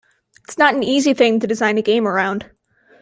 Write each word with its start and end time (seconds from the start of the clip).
It's 0.45 0.57
not 0.57 0.73
an 0.73 0.81
easy 0.81 1.13
thing 1.13 1.39
to 1.41 1.45
design 1.45 1.77
a 1.77 1.83
game 1.83 2.07
around. 2.07 2.49